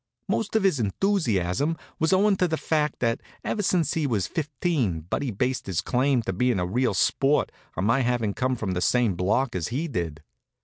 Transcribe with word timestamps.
Most 0.27 0.55
of 0.55 0.63
his 0.63 0.79
enthusiasm 0.79 1.77
was 1.99 2.11
owin' 2.11 2.35
to 2.37 2.47
the 2.47 2.57
fact 2.57 3.01
that 3.01 3.21
ever 3.43 3.61
since 3.61 3.93
he 3.93 4.07
was 4.07 4.25
fifteen 4.25 5.01
Buddy'd 5.01 5.37
based 5.37 5.67
his 5.67 5.79
claim 5.79 6.23
to 6.23 6.33
bein' 6.33 6.59
a 6.59 6.65
real 6.65 6.95
sport 6.95 7.51
on 7.77 7.85
my 7.85 7.99
havin' 7.99 8.33
come 8.33 8.55
from 8.55 8.71
the 8.71 8.81
same 8.81 9.13
block 9.13 9.55
as 9.55 9.67
he 9.67 9.87
did. 9.87 10.23